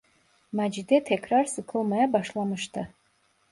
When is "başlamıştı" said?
2.13-2.93